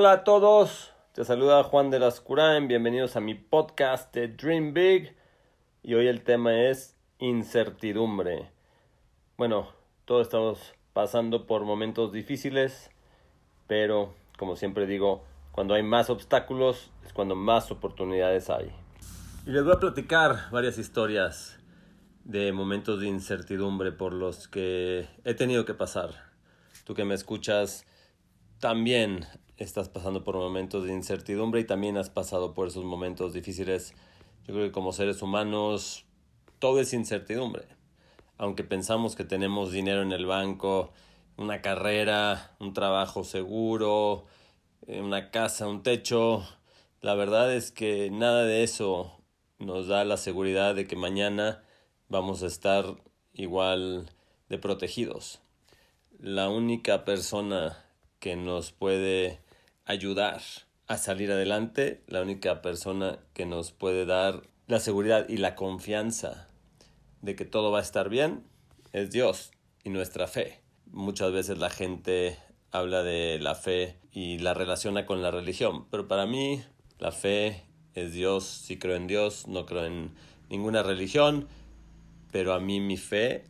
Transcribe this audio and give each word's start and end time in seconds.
Hola 0.00 0.12
a 0.12 0.22
todos, 0.22 0.92
te 1.12 1.24
saluda 1.24 1.64
Juan 1.64 1.90
de 1.90 1.98
las 1.98 2.20
Curaen, 2.20 2.68
bienvenidos 2.68 3.16
a 3.16 3.20
mi 3.20 3.34
podcast 3.34 4.14
de 4.14 4.28
Dream 4.28 4.72
Big 4.72 5.16
y 5.82 5.94
hoy 5.94 6.06
el 6.06 6.22
tema 6.22 6.54
es 6.68 6.96
incertidumbre. 7.18 8.48
Bueno, 9.36 9.72
todos 10.04 10.28
estamos 10.28 10.72
pasando 10.92 11.48
por 11.48 11.64
momentos 11.64 12.12
difíciles, 12.12 12.92
pero 13.66 14.14
como 14.38 14.54
siempre 14.54 14.86
digo, 14.86 15.24
cuando 15.50 15.74
hay 15.74 15.82
más 15.82 16.10
obstáculos 16.10 16.92
es 17.04 17.12
cuando 17.12 17.34
más 17.34 17.72
oportunidades 17.72 18.50
hay. 18.50 18.70
Y 19.46 19.50
les 19.50 19.64
voy 19.64 19.72
a 19.74 19.80
platicar 19.80 20.48
varias 20.52 20.78
historias 20.78 21.58
de 22.22 22.52
momentos 22.52 23.00
de 23.00 23.08
incertidumbre 23.08 23.90
por 23.90 24.12
los 24.12 24.46
que 24.46 25.08
he 25.24 25.34
tenido 25.34 25.64
que 25.64 25.74
pasar. 25.74 26.10
Tú 26.84 26.94
que 26.94 27.04
me 27.04 27.14
escuchas 27.14 27.84
también 28.60 29.26
estás 29.58 29.88
pasando 29.88 30.24
por 30.24 30.36
momentos 30.36 30.84
de 30.84 30.92
incertidumbre 30.92 31.60
y 31.60 31.64
también 31.64 31.96
has 31.96 32.10
pasado 32.10 32.54
por 32.54 32.68
esos 32.68 32.84
momentos 32.84 33.32
difíciles. 33.32 33.94
Yo 34.46 34.54
creo 34.54 34.66
que 34.66 34.72
como 34.72 34.92
seres 34.92 35.20
humanos 35.20 36.06
todo 36.58 36.80
es 36.80 36.92
incertidumbre. 36.92 37.64
Aunque 38.36 38.62
pensamos 38.62 39.16
que 39.16 39.24
tenemos 39.24 39.72
dinero 39.72 40.02
en 40.02 40.12
el 40.12 40.26
banco, 40.26 40.92
una 41.36 41.60
carrera, 41.60 42.56
un 42.60 42.72
trabajo 42.72 43.24
seguro, 43.24 44.26
eh, 44.86 45.00
una 45.00 45.30
casa, 45.30 45.66
un 45.66 45.82
techo, 45.82 46.44
la 47.00 47.14
verdad 47.14 47.52
es 47.52 47.72
que 47.72 48.10
nada 48.10 48.44
de 48.44 48.62
eso 48.62 49.20
nos 49.58 49.88
da 49.88 50.04
la 50.04 50.16
seguridad 50.16 50.76
de 50.76 50.86
que 50.86 50.96
mañana 50.96 51.64
vamos 52.08 52.42
a 52.42 52.46
estar 52.46 52.96
igual 53.32 54.10
de 54.48 54.58
protegidos. 54.58 55.40
La 56.18 56.48
única 56.48 57.04
persona 57.04 57.84
que 58.20 58.36
nos 58.36 58.72
puede 58.72 59.40
ayudar 59.88 60.40
a 60.86 60.98
salir 60.98 61.32
adelante, 61.32 62.02
la 62.06 62.22
única 62.22 62.62
persona 62.62 63.18
que 63.32 63.46
nos 63.46 63.72
puede 63.72 64.04
dar 64.04 64.42
la 64.66 64.80
seguridad 64.80 65.26
y 65.28 65.38
la 65.38 65.54
confianza 65.54 66.48
de 67.22 67.34
que 67.34 67.46
todo 67.46 67.72
va 67.72 67.78
a 67.78 67.82
estar 67.82 68.10
bien 68.10 68.44
es 68.92 69.10
Dios 69.10 69.50
y 69.82 69.88
nuestra 69.88 70.26
fe. 70.26 70.60
Muchas 70.92 71.32
veces 71.32 71.58
la 71.58 71.70
gente 71.70 72.38
habla 72.70 73.02
de 73.02 73.38
la 73.40 73.54
fe 73.54 73.96
y 74.12 74.38
la 74.38 74.52
relaciona 74.52 75.06
con 75.06 75.22
la 75.22 75.30
religión, 75.30 75.86
pero 75.90 76.06
para 76.06 76.26
mí 76.26 76.62
la 76.98 77.10
fe 77.10 77.64
es 77.94 78.12
Dios, 78.12 78.44
sí 78.44 78.78
creo 78.78 78.94
en 78.94 79.06
Dios, 79.06 79.48
no 79.48 79.64
creo 79.64 79.86
en 79.86 80.14
ninguna 80.50 80.82
religión, 80.82 81.48
pero 82.30 82.52
a 82.52 82.60
mí 82.60 82.78
mi 82.80 82.98
fe 82.98 83.44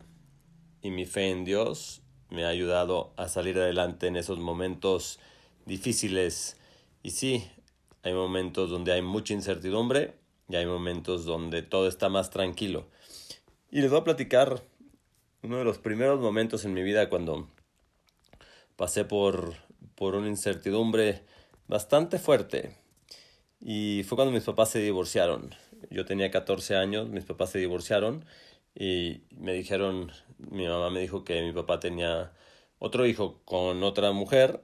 y 0.83 0.93
mi 0.93 1.05
fe 1.05 1.31
en 1.31 1.45
Dios 1.45 2.01
me 2.31 2.45
ha 2.45 2.49
ayudado 2.49 3.13
a 3.17 3.27
salir 3.27 3.59
adelante 3.59 4.07
en 4.07 4.17
esos 4.17 4.39
momentos 4.39 5.19
difíciles. 5.69 6.57
Y 7.03 7.11
sí, 7.11 7.49
hay 8.03 8.15
momentos 8.15 8.71
donde 8.71 8.93
hay 8.93 9.03
mucha 9.03 9.35
incertidumbre 9.35 10.15
y 10.49 10.57
hay 10.57 10.67
momentos 10.67 11.25
donde 11.25 11.63
todo 11.63 11.87
está 11.87 12.09
más 12.09 12.31
tranquilo. 12.31 12.89
Y 13.71 13.83
les 13.83 13.91
voy 13.91 14.01
a 14.01 14.05
platicar 14.05 14.65
uno 15.43 15.59
de 15.59 15.65
los 15.65 15.79
primeros 15.79 16.19
momentos 16.21 16.65
en 16.65 16.73
mi 16.73 16.83
vida 16.83 17.09
cuando 17.09 17.49
pasé 18.77 19.05
por, 19.05 19.55
por 19.95 20.15
una 20.15 20.29
incertidumbre 20.29 21.23
bastante 21.69 22.19
fuerte. 22.19 22.75
Y 23.61 24.05
fue 24.09 24.17
cuando 24.17 24.33
mis 24.33 24.45
papás 24.45 24.71
se 24.71 24.81
divorciaron. 24.81 25.55
Yo 25.91 26.07
tenía 26.07 26.31
14 26.31 26.77
años, 26.77 27.09
mis 27.09 27.25
papás 27.25 27.51
se 27.51 27.59
divorciaron 27.59 28.25
y 28.75 29.23
me 29.31 29.53
dijeron, 29.53 30.13
mi 30.39 30.67
mamá 30.67 30.89
me 30.91 31.01
dijo 31.01 31.25
que 31.25 31.43
mi 31.43 31.53
papá 31.53 31.79
tenía 31.79 32.33
otro 32.79 33.07
hijo 33.07 33.41
con 33.45 33.83
otra 33.83 34.13
mujer 34.13 34.63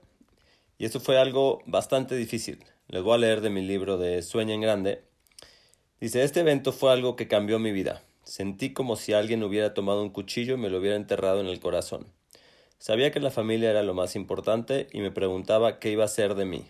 y 0.79 0.87
eso 0.87 1.01
fue 1.01 1.19
algo 1.19 1.61
bastante 1.67 2.17
difícil. 2.17 2.65
Les 2.89 3.03
voy 3.03 3.15
a 3.15 3.19
leer 3.19 3.41
de 3.41 3.51
mi 3.51 3.63
libro 3.63 3.99
de 3.99 4.23
Sueña 4.23 4.55
en 4.55 4.61
Grande. 4.61 5.03
Dice, 6.01 6.23
este 6.23 6.41
evento 6.41 6.73
fue 6.73 6.93
algo 6.93 7.17
que 7.17 7.29
cambió 7.29 7.59
mi 7.59 7.73
vida. 7.73 8.03
Sentí 8.25 8.73
como 8.73 8.97
si 8.97 9.13
alguien 9.13 9.43
hubiera 9.43 9.75
tomado 9.75 10.03
un 10.03 10.11
cuchillo 10.11 10.55
y 10.55 10.59
me 10.59 10.71
lo 10.71 10.79
hubiera 10.79 10.97
enterrado 10.97 11.41
en 11.41 11.47
el 11.47 11.61
corazón. 11.61 12.13
Sabía 12.79 13.11
que 13.11 13.21
la 13.21 13.31
familia 13.31 13.71
era 13.71 13.83
lo 13.83 13.95
más 13.95 14.17
importante 14.17 14.89
y 14.93 15.01
me 15.01 15.11
preguntaba 15.11 15.79
qué 15.79 15.91
iba 15.91 16.05
a 16.05 16.09
ser 16.09 16.35
de 16.35 16.45
mí. 16.45 16.65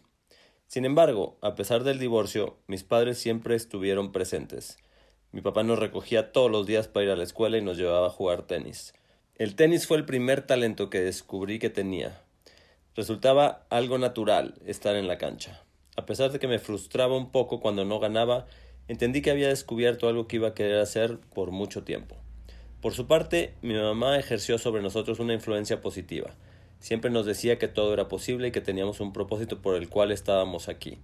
Sin 0.67 0.85
embargo, 0.85 1.37
a 1.41 1.55
pesar 1.55 1.85
del 1.85 1.99
divorcio, 1.99 2.57
mis 2.67 2.85
padres 2.85 3.19
siempre 3.19 3.55
estuvieron 3.55 4.13
presentes. 4.13 4.79
Mi 5.33 5.41
papá 5.41 5.63
nos 5.63 5.79
recogía 5.79 6.33
todos 6.33 6.51
los 6.51 6.67
días 6.67 6.89
para 6.89 7.07
ir 7.07 7.11
a 7.11 7.17
la 7.17 7.25
escuela 7.25 7.59
y 7.59 7.63
nos 7.63 7.77
llevaba 7.77 8.07
a 8.07 8.11
jugar 8.11 8.43
tenis. 8.43 8.93
El 9.37 9.57
tenis 9.57 9.87
fue 9.87 9.97
el 9.97 10.05
primer 10.05 10.43
talento 10.43 10.91
que 10.91 11.01
descubrí 11.01 11.59
que 11.59 11.71
tenía. 11.71 12.24
Resultaba 12.97 13.67
algo 13.71 13.99
natural 13.99 14.55
estar 14.67 14.95
en 14.95 15.09
la 15.09 15.19
cancha. 15.19 15.65
A 15.97 16.07
pesar 16.07 16.31
de 16.31 16.39
que 16.39 16.47
me 16.47 16.61
frustraba 16.61 17.17
un 17.17 17.33
poco 17.33 17.61
cuando 17.61 17.85
no 17.85 17.99
ganaba, 17.99 18.47
entendí 18.87 19.21
que 19.21 19.33
había 19.33 19.49
descubierto 19.49 20.09
algo 20.09 20.29
que 20.29 20.37
iba 20.37 20.49
a 20.49 20.55
querer 20.55 20.79
hacer 20.79 21.19
por 21.35 21.51
mucho 21.51 21.83
tiempo. 21.83 22.17
Por 22.81 22.93
su 22.93 23.07
parte, 23.07 23.55
mi 23.63 23.75
mamá 23.75 24.19
ejerció 24.19 24.59
sobre 24.59 24.81
nosotros 24.81 25.19
una 25.19 25.35
influencia 25.35 25.81
positiva. 25.81 26.37
Siempre 26.79 27.11
nos 27.11 27.27
decía 27.27 27.59
que 27.59 27.67
todo 27.67 27.93
era 27.95 28.09
posible 28.09 28.49
y 28.49 28.53
que 28.53 28.61
teníamos 28.61 29.01
un 29.01 29.13
propósito 29.13 29.61
por 29.61 29.75
el 29.75 29.89
cual 29.89 30.13
estábamos 30.13 30.69
aquí. 30.69 30.99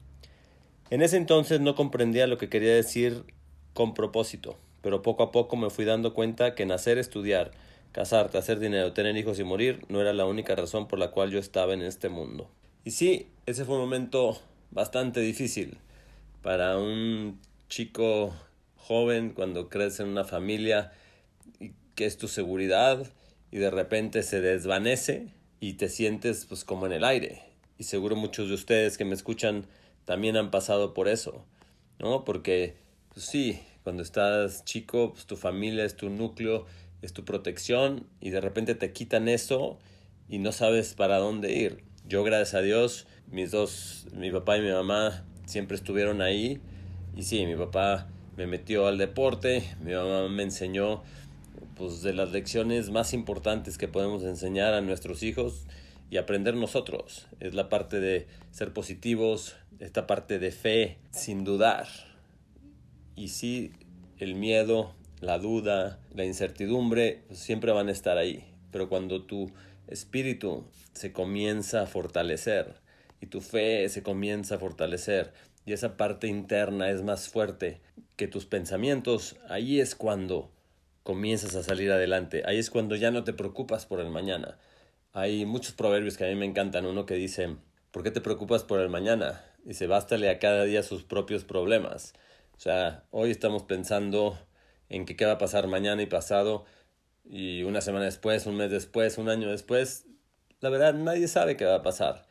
En 0.90 1.02
ese 1.02 1.16
entonces 1.16 1.60
no 1.60 1.74
comprendía 1.74 2.26
lo 2.26 2.38
que 2.38 2.48
quería 2.48 2.74
decir 2.74 3.24
con 3.72 3.94
propósito, 3.94 4.58
pero 4.82 5.02
poco 5.02 5.22
a 5.22 5.32
poco 5.32 5.56
me 5.56 5.70
fui 5.70 5.84
dando 5.84 6.14
cuenta 6.14 6.54
que 6.54 6.66
nacer, 6.66 6.98
estudiar, 6.98 7.52
Casarte, 7.92 8.38
hacer 8.38 8.60
dinero, 8.60 8.92
tener 8.92 9.16
hijos 9.16 9.38
y 9.40 9.44
morir 9.44 9.84
no 9.88 10.00
era 10.00 10.12
la 10.12 10.24
única 10.24 10.54
razón 10.54 10.86
por 10.86 10.98
la 10.98 11.10
cual 11.10 11.30
yo 11.30 11.38
estaba 11.38 11.74
en 11.74 11.82
este 11.82 12.08
mundo. 12.08 12.48
Y 12.84 12.92
sí, 12.92 13.28
ese 13.46 13.64
fue 13.64 13.74
un 13.74 13.82
momento 13.82 14.40
bastante 14.70 15.20
difícil 15.20 15.78
para 16.42 16.78
un 16.78 17.40
chico 17.68 18.34
joven 18.76 19.30
cuando 19.30 19.68
crece 19.68 20.02
en 20.02 20.08
una 20.10 20.24
familia 20.24 20.92
que 21.94 22.06
es 22.06 22.16
tu 22.16 22.28
seguridad 22.28 23.06
y 23.50 23.58
de 23.58 23.70
repente 23.70 24.22
se 24.22 24.40
desvanece 24.40 25.28
y 25.60 25.74
te 25.74 25.88
sientes 25.88 26.46
pues 26.46 26.64
como 26.64 26.86
en 26.86 26.92
el 26.92 27.04
aire. 27.04 27.42
Y 27.78 27.84
seguro 27.84 28.16
muchos 28.16 28.48
de 28.48 28.54
ustedes 28.54 28.98
que 28.98 29.04
me 29.04 29.14
escuchan 29.14 29.66
también 30.04 30.36
han 30.36 30.50
pasado 30.50 30.94
por 30.94 31.08
eso, 31.08 31.44
¿no? 31.98 32.24
Porque 32.24 32.76
pues 33.12 33.26
sí, 33.26 33.60
cuando 33.82 34.02
estás 34.02 34.64
chico, 34.64 35.12
pues 35.12 35.26
tu 35.26 35.36
familia 35.36 35.84
es 35.84 35.96
tu 35.96 36.08
núcleo 36.08 36.66
es 37.02 37.12
tu 37.12 37.24
protección 37.24 38.06
y 38.20 38.30
de 38.30 38.40
repente 38.40 38.74
te 38.74 38.92
quitan 38.92 39.28
eso 39.28 39.78
y 40.28 40.38
no 40.38 40.52
sabes 40.52 40.94
para 40.94 41.18
dónde 41.18 41.52
ir. 41.52 41.82
Yo 42.06 42.24
gracias 42.24 42.54
a 42.54 42.62
Dios, 42.62 43.06
mis 43.30 43.50
dos, 43.50 44.06
mi 44.12 44.30
papá 44.30 44.58
y 44.58 44.62
mi 44.62 44.70
mamá 44.70 45.24
siempre 45.46 45.76
estuvieron 45.76 46.22
ahí 46.22 46.60
y 47.16 47.22
sí, 47.22 47.46
mi 47.46 47.56
papá 47.56 48.08
me 48.36 48.46
metió 48.46 48.86
al 48.86 48.98
deporte, 48.98 49.64
mi 49.80 49.92
mamá 49.92 50.28
me 50.28 50.42
enseñó 50.42 51.02
pues 51.76 52.02
de 52.02 52.12
las 52.12 52.30
lecciones 52.32 52.90
más 52.90 53.12
importantes 53.14 53.78
que 53.78 53.88
podemos 53.88 54.22
enseñar 54.22 54.74
a 54.74 54.80
nuestros 54.80 55.22
hijos 55.22 55.66
y 56.10 56.16
aprender 56.16 56.54
nosotros. 56.54 57.26
Es 57.40 57.54
la 57.54 57.68
parte 57.68 58.00
de 58.00 58.26
ser 58.50 58.72
positivos, 58.72 59.56
esta 59.78 60.06
parte 60.06 60.38
de 60.38 60.50
fe, 60.50 60.98
sin 61.10 61.44
dudar. 61.44 61.86
Y 63.16 63.28
sí, 63.28 63.72
el 64.18 64.34
miedo 64.34 64.94
la 65.20 65.38
duda, 65.38 65.98
la 66.14 66.24
incertidumbre 66.24 67.22
pues, 67.26 67.38
siempre 67.38 67.72
van 67.72 67.88
a 67.88 67.92
estar 67.92 68.18
ahí. 68.18 68.44
Pero 68.70 68.88
cuando 68.88 69.24
tu 69.24 69.50
espíritu 69.86 70.64
se 70.92 71.12
comienza 71.12 71.82
a 71.82 71.86
fortalecer 71.86 72.74
y 73.20 73.26
tu 73.26 73.40
fe 73.40 73.88
se 73.88 74.02
comienza 74.02 74.56
a 74.56 74.58
fortalecer 74.58 75.32
y 75.66 75.72
esa 75.72 75.96
parte 75.96 76.26
interna 76.26 76.90
es 76.90 77.02
más 77.02 77.28
fuerte 77.28 77.80
que 78.16 78.28
tus 78.28 78.46
pensamientos, 78.46 79.36
ahí 79.48 79.80
es 79.80 79.94
cuando 79.94 80.50
comienzas 81.02 81.54
a 81.54 81.62
salir 81.62 81.92
adelante. 81.92 82.42
Ahí 82.46 82.58
es 82.58 82.70
cuando 82.70 82.96
ya 82.96 83.10
no 83.10 83.24
te 83.24 83.32
preocupas 83.32 83.86
por 83.86 84.00
el 84.00 84.10
mañana. 84.10 84.58
Hay 85.12 85.44
muchos 85.44 85.72
proverbios 85.72 86.16
que 86.16 86.24
a 86.24 86.28
mí 86.28 86.34
me 86.34 86.46
encantan. 86.46 86.86
Uno 86.86 87.06
que 87.06 87.14
dice, 87.14 87.56
¿por 87.90 88.02
qué 88.02 88.10
te 88.10 88.20
preocupas 88.20 88.64
por 88.64 88.80
el 88.80 88.88
mañana? 88.88 89.44
Dice, 89.64 89.86
bástale 89.86 90.30
a 90.30 90.38
cada 90.38 90.64
día 90.64 90.82
sus 90.82 91.04
propios 91.04 91.44
problemas. 91.44 92.14
O 92.56 92.60
sea, 92.60 93.04
hoy 93.10 93.30
estamos 93.30 93.62
pensando 93.64 94.38
en 94.90 95.06
que 95.06 95.16
qué 95.16 95.24
va 95.24 95.32
a 95.32 95.38
pasar 95.38 95.66
mañana 95.68 96.02
y 96.02 96.06
pasado 96.06 96.66
y 97.24 97.62
una 97.62 97.80
semana 97.80 98.04
después, 98.04 98.46
un 98.46 98.56
mes 98.56 98.70
después, 98.70 99.16
un 99.16 99.28
año 99.28 99.50
después, 99.50 100.06
la 100.60 100.68
verdad 100.68 100.94
nadie 100.94 101.28
sabe 101.28 101.56
qué 101.56 101.64
va 101.64 101.76
a 101.76 101.82
pasar. 101.82 102.26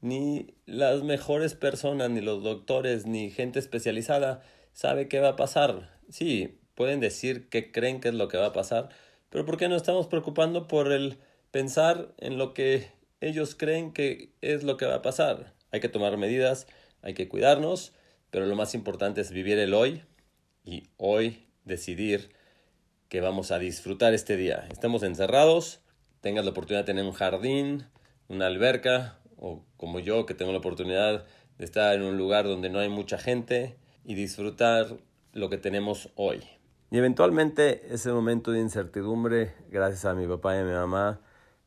Ni 0.00 0.54
las 0.66 1.02
mejores 1.02 1.54
personas, 1.54 2.10
ni 2.10 2.20
los 2.20 2.42
doctores, 2.42 3.06
ni 3.06 3.30
gente 3.30 3.58
especializada 3.58 4.42
sabe 4.72 5.08
qué 5.08 5.20
va 5.20 5.30
a 5.30 5.36
pasar. 5.36 5.90
Sí, 6.08 6.60
pueden 6.74 7.00
decir 7.00 7.48
que 7.48 7.72
creen 7.72 8.00
que 8.00 8.08
es 8.08 8.14
lo 8.14 8.28
que 8.28 8.36
va 8.38 8.46
a 8.46 8.52
pasar, 8.52 8.90
pero 9.30 9.44
¿por 9.44 9.56
qué 9.56 9.68
no 9.68 9.76
estamos 9.76 10.06
preocupando 10.06 10.68
por 10.68 10.92
el 10.92 11.18
pensar 11.50 12.14
en 12.18 12.38
lo 12.38 12.54
que 12.54 12.90
ellos 13.20 13.54
creen 13.54 13.92
que 13.92 14.32
es 14.40 14.62
lo 14.62 14.76
que 14.76 14.86
va 14.86 14.96
a 14.96 15.02
pasar? 15.02 15.54
Hay 15.72 15.80
que 15.80 15.88
tomar 15.88 16.16
medidas, 16.16 16.66
hay 17.02 17.14
que 17.14 17.28
cuidarnos, 17.28 17.92
pero 18.30 18.46
lo 18.46 18.54
más 18.54 18.74
importante 18.74 19.20
es 19.20 19.32
vivir 19.32 19.58
el 19.58 19.74
hoy 19.74 20.02
y 20.64 20.84
hoy 20.96 21.44
decidir 21.64 22.30
que 23.08 23.20
vamos 23.20 23.50
a 23.52 23.58
disfrutar 23.58 24.14
este 24.14 24.36
día. 24.36 24.66
Estamos 24.70 25.02
encerrados, 25.02 25.80
tengas 26.20 26.44
la 26.44 26.50
oportunidad 26.50 26.82
de 26.82 26.86
tener 26.86 27.04
un 27.04 27.12
jardín, 27.12 27.86
una 28.28 28.46
alberca 28.46 29.18
o 29.36 29.64
como 29.76 30.00
yo, 30.00 30.26
que 30.26 30.34
tengo 30.34 30.52
la 30.52 30.58
oportunidad 30.58 31.26
de 31.58 31.64
estar 31.64 31.94
en 31.94 32.02
un 32.02 32.16
lugar 32.16 32.44
donde 32.44 32.70
no 32.70 32.78
hay 32.78 32.88
mucha 32.88 33.18
gente 33.18 33.76
y 34.04 34.14
disfrutar 34.14 34.96
lo 35.32 35.50
que 35.50 35.58
tenemos 35.58 36.10
hoy. 36.14 36.42
Y 36.90 36.98
eventualmente 36.98 37.92
ese 37.92 38.12
momento 38.12 38.52
de 38.52 38.60
incertidumbre, 38.60 39.54
gracias 39.68 40.04
a 40.04 40.14
mi 40.14 40.26
papá 40.26 40.56
y 40.56 40.60
a 40.60 40.64
mi 40.64 40.72
mamá 40.72 41.20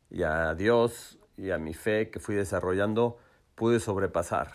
y 0.10 0.24
a 0.24 0.56
Dios 0.56 1.20
y 1.38 1.52
a 1.52 1.58
mi 1.58 1.74
fe 1.74 2.10
que 2.10 2.20
fui 2.20 2.36
desarrollando, 2.36 3.18
pude 3.56 3.80
sobrepasar. 3.80 4.52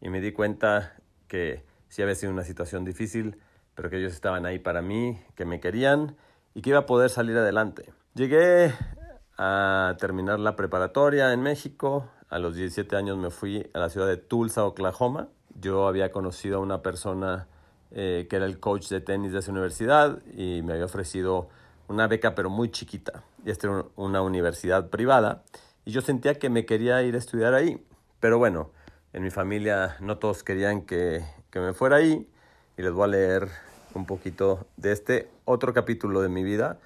Y 0.00 0.10
me 0.10 0.20
di 0.20 0.32
cuenta 0.32 0.96
que 1.28 1.64
sí 1.88 2.02
había 2.02 2.14
sido 2.14 2.32
una 2.32 2.44
situación 2.44 2.84
difícil, 2.84 3.38
pero 3.74 3.90
que 3.90 3.98
ellos 3.98 4.12
estaban 4.12 4.46
ahí 4.46 4.58
para 4.58 4.82
mí, 4.82 5.20
que 5.34 5.44
me 5.44 5.60
querían 5.60 6.16
y 6.54 6.62
que 6.62 6.70
iba 6.70 6.80
a 6.80 6.86
poder 6.86 7.10
salir 7.10 7.36
adelante. 7.36 7.92
Llegué 8.14 8.72
a 9.38 9.96
terminar 9.98 10.38
la 10.38 10.56
preparatoria 10.56 11.32
en 11.32 11.42
México. 11.42 12.08
A 12.28 12.38
los 12.38 12.54
17 12.54 12.94
años 12.96 13.16
me 13.16 13.30
fui 13.30 13.68
a 13.74 13.78
la 13.78 13.88
ciudad 13.88 14.06
de 14.06 14.16
Tulsa, 14.16 14.64
Oklahoma. 14.64 15.28
Yo 15.58 15.86
había 15.86 16.12
conocido 16.12 16.58
a 16.58 16.60
una 16.60 16.82
persona 16.82 17.48
eh, 17.90 18.26
que 18.28 18.36
era 18.36 18.46
el 18.46 18.58
coach 18.60 18.88
de 18.88 19.00
tenis 19.00 19.32
de 19.32 19.40
esa 19.40 19.50
universidad 19.50 20.22
y 20.34 20.62
me 20.62 20.74
había 20.74 20.86
ofrecido 20.86 21.48
una 21.88 22.06
beca 22.06 22.34
pero 22.34 22.50
muy 22.50 22.70
chiquita. 22.70 23.24
Y 23.44 23.50
esta 23.50 23.68
era 23.68 23.84
una 23.96 24.22
universidad 24.22 24.90
privada 24.90 25.42
y 25.84 25.92
yo 25.92 26.00
sentía 26.00 26.38
que 26.38 26.48
me 26.48 26.64
quería 26.64 27.02
ir 27.02 27.14
a 27.14 27.18
estudiar 27.18 27.54
ahí. 27.54 27.84
Pero 28.20 28.38
bueno, 28.38 28.70
en 29.12 29.22
mi 29.22 29.30
familia 29.30 29.96
no 30.00 30.18
todos 30.18 30.42
querían 30.44 30.82
que, 30.82 31.24
que 31.50 31.60
me 31.60 31.72
fuera 31.72 31.96
ahí 31.96 32.31
les 32.82 32.92
voy 32.92 33.04
a 33.04 33.06
leer 33.06 33.48
un 33.94 34.06
poquito 34.06 34.66
de 34.76 34.90
este 34.90 35.30
otro 35.44 35.72
capítulo 35.72 36.20
de 36.20 36.28
mi 36.28 36.42
vida 36.42 36.78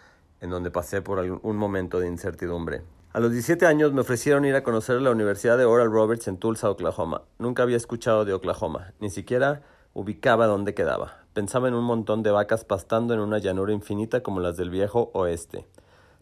en 0.42 0.50
donde 0.50 0.70
pasé 0.70 1.00
por 1.00 1.18
un 1.18 1.56
momento 1.56 2.00
de 2.00 2.06
incertidumbre. 2.06 2.82
A 3.14 3.20
los 3.20 3.32
17 3.32 3.64
años 3.64 3.94
me 3.94 4.02
ofrecieron 4.02 4.44
ir 4.44 4.54
a 4.54 4.62
conocer 4.62 5.00
la 5.00 5.10
Universidad 5.10 5.56
de 5.56 5.64
Oral 5.64 5.90
Roberts 5.90 6.28
en 6.28 6.36
Tulsa, 6.36 6.68
Oklahoma. 6.68 7.22
Nunca 7.38 7.62
había 7.62 7.78
escuchado 7.78 8.26
de 8.26 8.34
Oklahoma, 8.34 8.92
ni 9.00 9.08
siquiera 9.08 9.62
ubicaba 9.94 10.46
dónde 10.46 10.74
quedaba. 10.74 11.24
Pensaba 11.32 11.68
en 11.68 11.74
un 11.74 11.84
montón 11.84 12.22
de 12.22 12.30
vacas 12.30 12.66
pastando 12.66 13.14
en 13.14 13.20
una 13.20 13.38
llanura 13.38 13.72
infinita 13.72 14.22
como 14.22 14.40
las 14.40 14.58
del 14.58 14.68
viejo 14.68 15.10
oeste. 15.14 15.66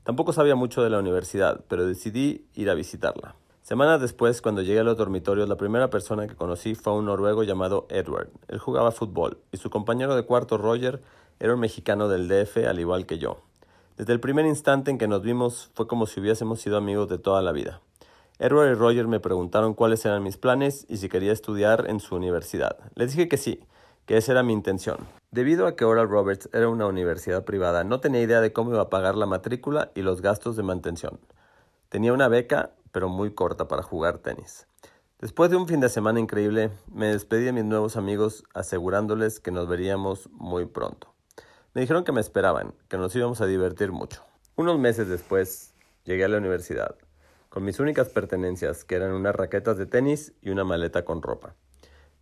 Tampoco 0.05 0.33
sabía 0.33 0.55
mucho 0.55 0.85
de 0.85 0.91
la 0.91 1.01
universidad, 1.01 1.65
pero 1.67 1.85
decidí 1.85 2.47
ir 2.55 2.71
a 2.71 2.75
visitarla. 2.75 3.35
Semanas 3.65 3.99
después, 3.99 4.43
cuando 4.43 4.61
llegué 4.61 4.81
a 4.81 4.85
los 4.85 4.99
dormitorios, 4.99 5.49
la 5.49 5.57
primera 5.57 5.89
persona 5.89 6.27
que 6.27 6.35
conocí 6.35 6.75
fue 6.75 6.93
un 6.93 7.07
noruego 7.07 7.45
llamado 7.45 7.87
Edward. 7.89 8.29
Él 8.49 8.59
jugaba 8.59 8.93
fútbol 8.93 9.39
y 9.53 9.57
su 9.57 9.71
compañero 9.71 10.15
de 10.15 10.27
cuarto, 10.27 10.59
Roger, 10.59 11.01
era 11.41 11.55
un 11.55 11.61
mexicano 11.61 12.09
del 12.09 12.29
DF 12.29 12.59
al 12.69 12.79
igual 12.79 13.07
que 13.07 13.17
yo. 13.17 13.39
Desde 13.97 14.13
el 14.13 14.21
primer 14.21 14.45
instante 14.45 14.91
en 14.91 14.99
que 14.99 15.09
nos 15.09 15.23
vimos 15.23 15.71
fue 15.73 15.87
como 15.87 16.05
si 16.05 16.21
hubiésemos 16.21 16.61
sido 16.61 16.77
amigos 16.77 17.09
de 17.09 17.17
toda 17.17 17.41
la 17.41 17.53
vida. 17.53 17.81
Edward 18.39 18.73
y 18.73 18.75
Roger 18.75 19.09
me 19.09 19.19
preguntaron 19.19 19.73
cuáles 19.73 20.05
eran 20.05 20.23
mis 20.23 20.37
planes 20.37 20.85
y 20.91 20.99
si 20.99 21.09
quería 21.09 21.33
estudiar 21.33 21.87
en 21.89 22.01
su 22.01 22.17
universidad. 22.17 22.77
Les 22.97 23.13
dije 23.13 23.29
que 23.29 23.39
sí, 23.39 23.65
que 24.05 24.19
esa 24.19 24.33
era 24.33 24.43
mi 24.43 24.53
intención. 24.53 24.99
Debido 25.31 25.67
a 25.67 25.75
que 25.75 25.87
Oral 25.87 26.11
Roberts 26.11 26.51
era 26.53 26.69
una 26.69 26.87
universidad 26.87 27.45
privada, 27.45 27.83
no 27.83 28.01
tenía 28.01 28.21
idea 28.21 28.43
de 28.43 28.53
cómo 28.53 28.73
iba 28.73 28.83
a 28.83 28.91
pagar 28.91 29.15
la 29.15 29.25
matrícula 29.25 29.91
y 29.95 30.03
los 30.03 30.21
gastos 30.21 30.55
de 30.55 30.63
mantención. 30.63 31.19
Tenía 31.89 32.13
una 32.13 32.29
beca, 32.29 32.73
pero 32.95 33.09
muy 33.09 33.35
corta 33.35 33.67
para 33.67 33.83
jugar 33.83 34.19
tenis. 34.19 34.69
Después 35.19 35.51
de 35.51 35.57
un 35.57 35.67
fin 35.67 35.81
de 35.81 35.89
semana 35.89 36.21
increíble, 36.21 36.71
me 36.87 37.09
despedí 37.09 37.43
de 37.43 37.51
mis 37.51 37.65
nuevos 37.65 37.97
amigos 37.97 38.45
asegurándoles 38.55 39.41
que 39.41 39.51
nos 39.51 39.67
veríamos 39.67 40.31
muy 40.31 40.67
pronto. 40.67 41.13
Me 41.75 41.81
dijeron 41.81 42.05
que 42.05 42.13
me 42.13 42.21
esperaban, 42.21 42.73
que 42.89 42.97
nos 42.97 43.17
íbamos 43.17 43.41
a 43.41 43.47
divertir 43.47 43.91
mucho. 43.91 44.23
Unos 44.55 44.79
meses 44.79 45.09
después, 45.09 45.75
llegué 46.05 46.25
a 46.25 46.29
la 46.29 46.39
universidad, 46.39 46.95
con 47.49 47.65
mis 47.65 47.81
únicas 47.81 48.11
pertenencias, 48.11 48.85
que 48.85 48.95
eran 48.95 49.11
unas 49.11 49.35
raquetas 49.35 49.77
de 49.77 49.87
tenis 49.87 50.33
y 50.41 50.51
una 50.51 50.63
maleta 50.63 51.05
con 51.05 51.21
ropa. 51.21 51.57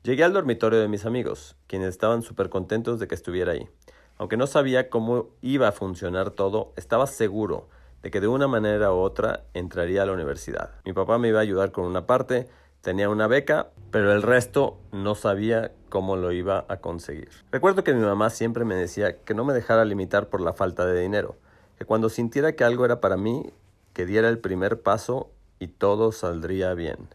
Llegué 0.02 0.24
al 0.24 0.32
dormitorio 0.32 0.80
de 0.80 0.88
mis 0.88 1.04
amigos, 1.04 1.54
quienes 1.66 1.90
estaban 1.90 2.22
súper 2.22 2.48
contentos 2.48 2.98
de 2.98 3.08
que 3.08 3.14
estuviera 3.14 3.52
ahí. 3.52 3.68
Aunque 4.16 4.38
no 4.38 4.46
sabía 4.46 4.88
cómo 4.88 5.36
iba 5.42 5.68
a 5.68 5.72
funcionar 5.72 6.30
todo, 6.30 6.72
estaba 6.76 7.06
seguro 7.06 7.68
de 8.02 8.10
que 8.10 8.20
de 8.20 8.28
una 8.28 8.48
manera 8.48 8.92
u 8.92 8.96
otra 8.96 9.44
entraría 9.54 10.02
a 10.02 10.06
la 10.06 10.12
universidad. 10.12 10.70
Mi 10.84 10.92
papá 10.92 11.18
me 11.18 11.28
iba 11.28 11.38
a 11.38 11.42
ayudar 11.42 11.72
con 11.72 11.84
una 11.84 12.06
parte, 12.06 12.48
tenía 12.80 13.08
una 13.08 13.28
beca, 13.28 13.68
pero 13.90 14.12
el 14.12 14.22
resto 14.22 14.78
no 14.90 15.14
sabía 15.14 15.72
cómo 15.88 16.16
lo 16.16 16.32
iba 16.32 16.64
a 16.68 16.78
conseguir. 16.78 17.30
Recuerdo 17.50 17.84
que 17.84 17.94
mi 17.94 18.04
mamá 18.04 18.30
siempre 18.30 18.64
me 18.64 18.74
decía 18.74 19.18
que 19.18 19.34
no 19.34 19.44
me 19.44 19.52
dejara 19.52 19.84
limitar 19.84 20.28
por 20.28 20.40
la 20.40 20.52
falta 20.52 20.84
de 20.84 21.00
dinero, 21.00 21.36
que 21.78 21.84
cuando 21.84 22.08
sintiera 22.08 22.52
que 22.52 22.64
algo 22.64 22.84
era 22.84 23.00
para 23.00 23.16
mí, 23.16 23.52
que 23.92 24.06
diera 24.06 24.28
el 24.28 24.38
primer 24.38 24.82
paso 24.82 25.30
y 25.58 25.68
todo 25.68 26.10
saldría 26.10 26.74
bien. 26.74 27.08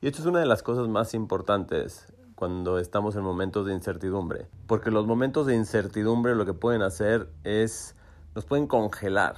Y 0.00 0.08
esto 0.08 0.20
es 0.20 0.26
una 0.26 0.40
de 0.40 0.46
las 0.46 0.62
cosas 0.62 0.88
más 0.88 1.14
importantes 1.14 2.06
cuando 2.34 2.78
estamos 2.78 3.16
en 3.16 3.22
momentos 3.22 3.66
de 3.66 3.72
incertidumbre, 3.72 4.46
porque 4.66 4.90
los 4.90 5.06
momentos 5.06 5.46
de 5.46 5.54
incertidumbre 5.54 6.34
lo 6.34 6.44
que 6.44 6.52
pueden 6.52 6.82
hacer 6.82 7.28
es 7.44 7.94
nos 8.34 8.44
pueden 8.44 8.66
congelar. 8.66 9.36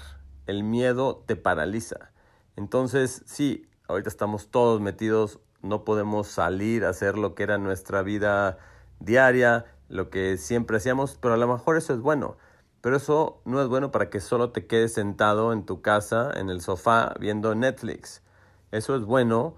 El 0.49 0.65
miedo 0.65 1.23
te 1.25 1.37
paraliza. 1.37 2.11
Entonces, 2.56 3.23
sí, 3.27 3.69
ahorita 3.87 4.09
estamos 4.09 4.49
todos 4.49 4.81
metidos 4.81 5.39
no 5.62 5.85
podemos 5.85 6.29
salir 6.29 6.85
a 6.85 6.91
hacer 6.91 7.19
lo 7.19 7.35
que 7.35 7.43
era 7.43 7.59
nuestra 7.59 8.03
vida 8.03 8.59
diaria, 9.00 9.67
lo 9.89 10.11
que 10.11 10.37
siempre 10.37 10.77
hacíamos, 10.77 11.19
pero 11.21 11.35
a 11.35 11.37
lo 11.37 11.49
mejor 11.49 11.77
eso 11.77 11.95
es 11.95 12.00
bueno. 12.00 12.37
Pero 12.81 12.97
eso 12.97 13.41
no 13.45 13.61
es 13.61 13.69
bueno 13.69 13.91
para 13.91 14.09
que 14.09 14.21
solo 14.21 14.50
te 14.50 14.67
quedes 14.67 14.95
sentado 14.95 15.53
en 15.53 15.67
tu 15.67 15.83
casa, 15.83 16.31
en 16.35 16.49
el 16.49 16.61
sofá, 16.61 17.15
viendo 17.19 17.55
Netflix. 17.55 18.23
Eso 18.71 18.95
es 18.95 19.05
bueno 19.05 19.56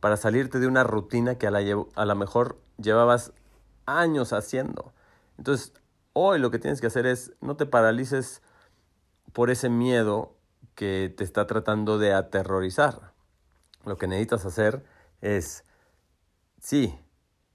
para 0.00 0.16
salirte 0.16 0.58
de 0.58 0.66
una 0.66 0.84
rutina 0.84 1.36
que 1.36 1.46
a 1.46 1.50
la, 1.50 1.60
lo 1.60 2.14
mejor 2.16 2.58
llevabas 2.78 3.32
años 3.84 4.32
haciendo. 4.32 4.92
Entonces, 5.36 5.74
hoy 6.14 6.38
lo 6.38 6.50
que 6.50 6.58
tienes 6.58 6.80
que 6.80 6.86
hacer 6.86 7.04
es 7.04 7.32
no 7.40 7.56
te 7.56 7.66
paralices 7.66 8.42
por 9.32 9.50
ese 9.50 9.68
miedo 9.68 10.36
que 10.74 11.12
te 11.16 11.24
está 11.24 11.46
tratando 11.46 11.98
de 11.98 12.12
aterrorizar. 12.12 13.12
Lo 13.84 13.98
que 13.98 14.06
necesitas 14.06 14.44
hacer 14.44 14.84
es, 15.20 15.64
sí, 16.60 16.98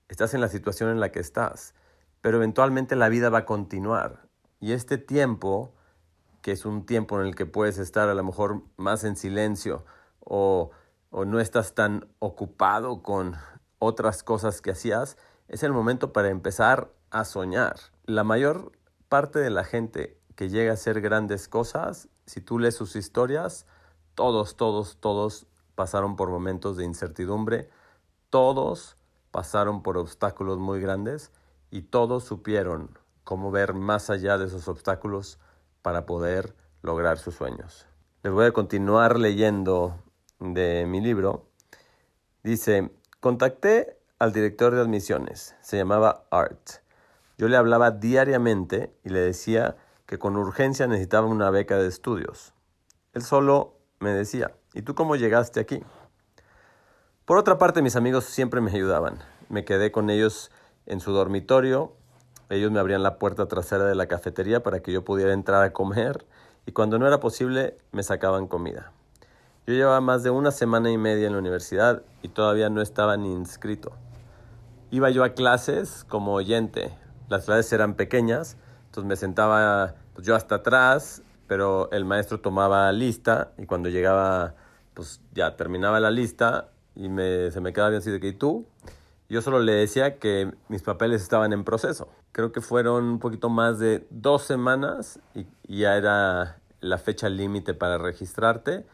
estás 0.10 0.34
en 0.34 0.42
la 0.42 0.50
situación 0.50 0.90
en 0.90 1.00
la 1.00 1.12
que 1.12 1.20
estás, 1.20 1.74
pero 2.22 2.38
eventualmente 2.38 2.96
la 2.96 3.10
vida 3.10 3.30
va 3.30 3.40
a 3.40 3.46
continuar. 3.46 4.28
Y 4.60 4.74
este 4.74 4.98
tiempo, 4.98 5.74
que 6.42 6.52
es 6.52 6.66
un 6.66 6.86
tiempo 6.86 7.20
en 7.20 7.28
el 7.28 7.36
que 7.36 7.46
puedes 7.46 7.78
estar 7.78 8.10
a 8.10 8.14
lo 8.14 8.24
mejor 8.24 8.64
más 8.76 9.04
en 9.04 9.16
silencio 9.16 9.86
o, 10.20 10.72
o 11.10 11.26
no 11.26 11.40
estás 11.40 11.74
tan 11.76 12.08
ocupado 12.20 13.04
con 13.04 13.36
otras 13.80 14.24
cosas 14.24 14.62
que 14.62 14.72
hacías, 14.72 15.18
es 15.48 15.64
el 15.64 15.72
momento 15.72 16.12
para 16.12 16.30
empezar 16.30 16.92
a 17.12 17.24
soñar. 17.24 17.76
La 18.06 18.24
mayor 18.24 18.72
parte 19.08 19.40
de 19.40 19.50
la 19.50 19.64
gente 19.64 20.17
que 20.38 20.50
llega 20.50 20.70
a 20.70 20.76
hacer 20.76 21.02
grandes 21.02 21.48
cosas, 21.48 22.10
si 22.28 22.42
tú 22.42 22.60
lees 22.60 22.76
sus 22.76 22.96
historias, 22.96 23.66
todos, 24.14 24.56
todos, 24.56 24.98
todos 25.00 25.48
pasaron 25.74 26.16
por 26.16 26.30
momentos 26.30 26.78
de 26.78 26.86
incertidumbre, 26.86 27.72
todos 28.30 28.98
pasaron 29.32 29.82
por 29.82 29.98
obstáculos 29.98 30.60
muy 30.60 30.80
grandes 30.80 31.32
y 31.72 31.82
todos 31.82 32.24
supieron 32.24 33.00
cómo 33.24 33.50
ver 33.50 33.74
más 33.74 34.12
allá 34.12 34.38
de 34.38 34.46
esos 34.46 34.68
obstáculos 34.68 35.40
para 35.82 36.06
poder 36.06 36.56
lograr 36.84 37.18
sus 37.18 37.34
sueños. 37.34 37.88
Les 38.22 38.32
voy 38.32 38.46
a 38.46 38.52
continuar 38.52 39.18
leyendo 39.18 39.96
de 40.40 40.86
mi 40.86 41.02
libro. 41.02 41.48
Dice, 42.44 42.92
contacté 43.20 43.98
al 44.20 44.34
director 44.34 44.76
de 44.76 44.82
admisiones, 44.82 45.56
se 45.62 45.78
llamaba 45.78 46.26
Art. 46.30 46.84
Yo 47.40 47.48
le 47.48 47.58
hablaba 47.58 47.90
diariamente 47.90 48.96
y 49.04 49.10
le 49.10 49.20
decía 49.20 49.78
que 50.08 50.18
con 50.18 50.36
urgencia 50.38 50.88
necesitaba 50.88 51.28
una 51.28 51.52
beca 51.52 51.78
de 51.78 51.88
estudios. 51.88 52.54
Él 53.14 53.22
solo 53.22 53.78
me 54.00 54.12
decía, 54.12 54.56
¿y 54.74 54.82
tú 54.82 54.96
cómo 54.96 55.16
llegaste 55.16 55.60
aquí? 55.60 55.84
Por 57.26 57.38
otra 57.38 57.58
parte, 57.58 57.82
mis 57.82 57.98
amigos 57.98 58.24
siempre 58.24 58.62
me 58.62 58.72
ayudaban. 58.72 59.20
Me 59.50 59.66
quedé 59.66 59.92
con 59.92 60.10
ellos 60.10 60.50
en 60.86 61.02
su 61.02 61.12
dormitorio. 61.12 61.94
Ellos 62.50 62.72
me 62.72 62.80
abrían 62.80 63.04
la 63.04 63.20
puerta 63.20 63.48
trasera 63.48 63.84
de 63.84 63.96
la 63.96 64.08
cafetería 64.08 64.64
para 64.64 64.80
que 64.80 64.94
yo 64.94 65.04
pudiera 65.04 65.34
entrar 65.34 65.62
a 65.62 65.74
comer 65.74 66.26
y 66.66 66.72
cuando 66.72 66.98
no 67.00 67.06
era 67.08 67.20
posible 67.20 67.78
me 67.92 68.04
sacaban 68.04 68.48
comida. 68.48 68.94
Yo 69.66 69.74
llevaba 69.74 70.00
más 70.00 70.24
de 70.24 70.30
una 70.30 70.52
semana 70.52 70.90
y 70.90 70.98
media 70.98 71.28
en 71.28 71.34
la 71.34 71.40
universidad 71.40 72.04
y 72.22 72.30
todavía 72.30 72.70
no 72.70 72.82
estaba 72.82 73.18
ni 73.18 73.34
inscrito. 73.34 73.92
Iba 74.90 75.10
yo 75.10 75.26
a 75.26 75.34
clases 75.34 76.06
como 76.08 76.34
oyente. 76.34 76.98
Las 77.28 77.44
clases 77.44 77.74
eran 77.74 77.96
pequeñas, 77.96 78.56
entonces 79.02 79.08
me 79.08 79.16
sentaba 79.16 79.96
pues, 80.14 80.26
yo 80.26 80.36
hasta 80.36 80.56
atrás 80.56 81.22
pero 81.48 81.90
el 81.92 82.06
maestro 82.06 82.40
tomaba 82.40 82.92
lista 82.92 83.52
y 83.58 83.66
cuando 83.66 83.90
llegaba, 83.90 84.56
pues 84.94 85.22
ya 85.34 85.56
terminaba 85.56 86.00
la 86.00 86.12
lista 86.12 86.70
y 86.96 87.10
me, 87.10 87.52
se 87.52 87.62
me 87.62 87.74
quedaba 87.74 87.90
bien 87.90 88.02
así 88.02 88.12
de 88.12 88.20
que, 88.20 88.28
¿y 88.28 88.34
tú? 88.34 88.68
Yo 89.30 89.42
solo 89.42 89.60
le 89.60 89.74
decía 89.74 90.20
que 90.20 90.52
mis 90.70 90.84
papeles 90.84 91.22
estaban 91.22 91.54
en 91.54 91.64
proceso. 91.64 92.10
Creo 92.32 92.52
que 92.52 92.62
fueron 92.62 93.06
un 93.06 93.20
poquito 93.20 93.50
más 93.50 93.80
de 93.80 94.06
dos 94.10 94.44
semanas 94.44 95.20
y, 95.34 95.48
ya 95.68 95.98
era 95.98 96.60
la 96.80 96.98
fecha 96.98 97.28
límite 97.30 97.74
para 97.74 97.98
registrarte. 97.98 98.86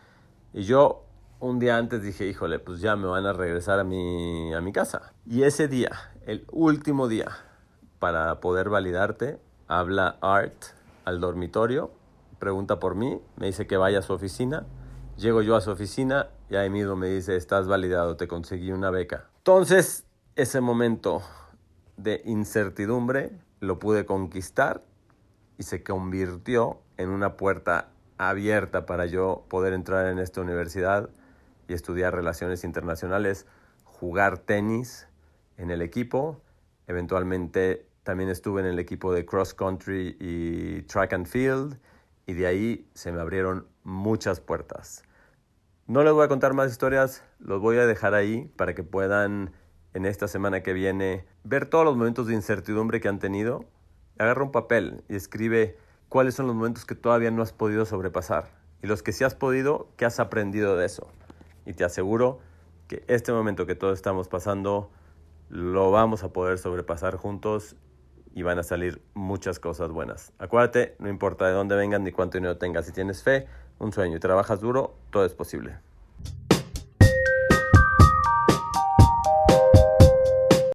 Y 0.53 0.63
yo 0.63 1.03
un 1.39 1.59
día 1.59 1.77
antes 1.77 2.01
dije, 2.01 2.25
híjole, 2.27 2.59
pues 2.59 2.79
ya 2.79 2.95
me 2.95 3.07
van 3.07 3.25
a 3.25 3.33
regresar 3.33 3.79
a 3.79 3.83
mi, 3.83 4.53
a 4.53 4.61
mi 4.61 4.71
casa. 4.71 5.13
Y 5.25 5.43
ese 5.43 5.67
día, 5.67 5.91
el 6.25 6.45
último 6.51 7.07
día, 7.07 7.27
para 7.99 8.39
poder 8.39 8.69
validarte, 8.69 9.39
habla 9.79 10.17
Art 10.21 10.63
al 11.05 11.19
dormitorio, 11.19 11.91
pregunta 12.39 12.79
por 12.79 12.95
mí, 12.95 13.19
me 13.37 13.47
dice 13.47 13.67
que 13.67 13.77
vaya 13.77 13.99
a 13.99 14.01
su 14.01 14.13
oficina. 14.13 14.65
Llego 15.17 15.41
yo 15.41 15.55
a 15.55 15.61
su 15.61 15.71
oficina 15.71 16.29
y 16.49 16.55
ahí 16.55 16.69
mismo 16.69 16.95
me 16.95 17.07
dice, 17.07 17.35
estás 17.35 17.67
validado, 17.67 18.17
te 18.17 18.27
conseguí 18.27 18.71
una 18.71 18.89
beca. 18.89 19.29
Entonces, 19.37 20.05
ese 20.35 20.61
momento 20.61 21.21
de 21.97 22.21
incertidumbre 22.25 23.31
lo 23.59 23.79
pude 23.79 24.05
conquistar 24.05 24.83
y 25.57 25.63
se 25.63 25.83
convirtió 25.83 26.79
en 26.97 27.09
una 27.09 27.37
puerta 27.37 27.89
abierta 28.17 28.85
para 28.85 29.05
yo 29.05 29.45
poder 29.49 29.73
entrar 29.73 30.07
en 30.07 30.19
esta 30.19 30.41
universidad 30.41 31.09
y 31.67 31.73
estudiar 31.73 32.13
relaciones 32.15 32.63
internacionales, 32.63 33.45
jugar 33.83 34.37
tenis 34.37 35.07
en 35.57 35.71
el 35.71 35.81
equipo, 35.81 36.41
eventualmente 36.87 37.87
también 38.03 38.29
estuve 38.29 38.61
en 38.61 38.67
el 38.67 38.79
equipo 38.79 39.13
de 39.13 39.25
cross 39.25 39.53
country 39.53 40.17
y 40.19 40.81
track 40.83 41.13
and 41.13 41.25
field 41.25 41.79
y 42.25 42.33
de 42.33 42.47
ahí 42.47 42.89
se 42.93 43.11
me 43.11 43.19
abrieron 43.19 43.67
muchas 43.83 44.39
puertas. 44.41 45.03
No 45.87 46.03
les 46.03 46.13
voy 46.13 46.25
a 46.25 46.27
contar 46.27 46.53
más 46.53 46.71
historias, 46.71 47.23
los 47.39 47.59
voy 47.59 47.77
a 47.77 47.85
dejar 47.85 48.13
ahí 48.13 48.51
para 48.55 48.73
que 48.73 48.83
puedan 48.83 49.51
en 49.93 50.05
esta 50.05 50.27
semana 50.27 50.63
que 50.63 50.73
viene 50.73 51.25
ver 51.43 51.65
todos 51.65 51.85
los 51.85 51.95
momentos 51.95 52.27
de 52.27 52.33
incertidumbre 52.33 53.01
que 53.01 53.07
han 53.07 53.19
tenido. 53.19 53.65
Agarra 54.17 54.43
un 54.43 54.51
papel 54.51 55.03
y 55.09 55.15
escribe 55.15 55.77
cuáles 56.09 56.35
son 56.35 56.47
los 56.47 56.55
momentos 56.55 56.85
que 56.85 56.95
todavía 56.95 57.31
no 57.31 57.41
has 57.41 57.53
podido 57.53 57.85
sobrepasar 57.85 58.51
y 58.81 58.87
los 58.87 59.01
que 59.01 59.13
sí 59.13 59.23
has 59.23 59.33
podido, 59.33 59.87
qué 59.97 60.05
has 60.05 60.19
aprendido 60.19 60.75
de 60.77 60.85
eso. 60.85 61.07
Y 61.65 61.73
te 61.73 61.85
aseguro 61.85 62.39
que 62.87 63.03
este 63.07 63.31
momento 63.31 63.65
que 63.65 63.75
todos 63.75 63.93
estamos 63.93 64.27
pasando 64.27 64.91
lo 65.49 65.91
vamos 65.91 66.23
a 66.23 66.33
poder 66.33 66.57
sobrepasar 66.57 67.15
juntos 67.15 67.75
y 68.33 68.41
van 68.41 68.59
a 68.59 68.63
salir 68.63 69.01
muchas 69.13 69.59
cosas 69.59 69.89
buenas. 69.91 70.33
Acuérdate, 70.39 70.95
no 70.99 71.09
importa 71.09 71.47
de 71.47 71.53
dónde 71.53 71.75
vengan 71.75 72.03
ni 72.03 72.11
cuánto 72.11 72.37
dinero 72.37 72.57
tengas, 72.57 72.85
si 72.85 72.91
tienes 72.91 73.23
fe, 73.23 73.47
un 73.79 73.91
sueño 73.91 74.17
y 74.17 74.19
trabajas 74.19 74.59
duro, 74.59 74.95
todo 75.11 75.25
es 75.25 75.33
posible. 75.33 75.77